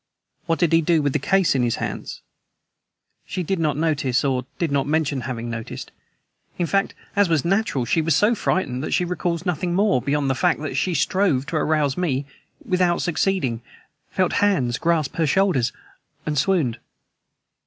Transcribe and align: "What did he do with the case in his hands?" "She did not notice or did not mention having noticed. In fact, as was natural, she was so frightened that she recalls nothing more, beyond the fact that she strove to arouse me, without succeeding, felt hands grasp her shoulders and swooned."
"What 0.47 0.57
did 0.57 0.73
he 0.73 0.81
do 0.81 1.03
with 1.03 1.13
the 1.13 1.19
case 1.19 1.53
in 1.53 1.61
his 1.61 1.75
hands?" 1.75 2.21
"She 3.23 3.43
did 3.43 3.59
not 3.59 3.77
notice 3.77 4.25
or 4.25 4.47
did 4.57 4.71
not 4.71 4.87
mention 4.87 5.21
having 5.21 5.47
noticed. 5.47 5.91
In 6.57 6.65
fact, 6.65 6.95
as 7.15 7.29
was 7.29 7.45
natural, 7.45 7.85
she 7.85 8.01
was 8.01 8.15
so 8.15 8.33
frightened 8.33 8.83
that 8.83 8.95
she 8.95 9.05
recalls 9.05 9.45
nothing 9.45 9.75
more, 9.75 10.01
beyond 10.01 10.27
the 10.27 10.33
fact 10.33 10.59
that 10.61 10.73
she 10.73 10.95
strove 10.95 11.45
to 11.45 11.55
arouse 11.55 11.97
me, 11.97 12.25
without 12.65 12.99
succeeding, 13.03 13.61
felt 14.09 14.33
hands 14.41 14.79
grasp 14.79 15.17
her 15.17 15.27
shoulders 15.27 15.71
and 16.25 16.35
swooned." 16.35 16.79